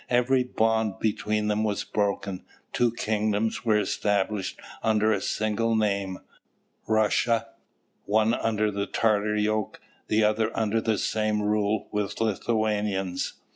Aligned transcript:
Every 0.09 0.43
bond 0.43 0.97
between 0.99 1.47
them 1.47 1.63
was 1.63 1.83
broken; 1.83 2.43
two 2.73 2.91
kingdoms 2.91 3.63
were 3.63 3.77
established 3.77 4.59
under 4.81 5.11
a 5.11 5.21
single 5.21 5.75
name 5.75 6.17
Russia 6.87 7.45
one 8.05 8.33
under 8.33 8.71
the 8.71 8.87
Tatar 8.87 9.35
yoke, 9.35 9.79
the 10.07 10.23
other 10.23 10.49
under 10.57 10.81
the 10.81 10.97
same 10.97 11.43
rule 11.43 11.87
with 11.91 12.19
Lithuanians. 12.19 13.33